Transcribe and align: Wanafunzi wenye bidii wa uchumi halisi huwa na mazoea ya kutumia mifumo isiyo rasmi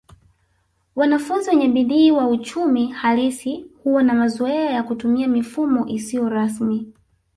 Wanafunzi 0.95 1.49
wenye 1.49 1.67
bidii 1.67 2.11
wa 2.11 2.27
uchumi 2.27 2.87
halisi 2.87 3.65
huwa 3.83 4.03
na 4.03 4.13
mazoea 4.13 4.69
ya 4.71 4.83
kutumia 4.83 5.27
mifumo 5.27 5.87
isiyo 5.87 6.29
rasmi 6.29 6.93